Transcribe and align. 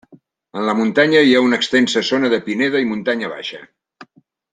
En 0.59 0.63
la 0.67 0.73
muntanya 0.77 1.21
hi 1.27 1.35
ha 1.39 1.43
una 1.47 1.59
extensa 1.63 2.03
zona 2.07 2.31
de 2.35 2.39
pineda 2.47 2.81
i 2.87 2.91
muntanya 2.93 3.31
baixa. 3.35 3.61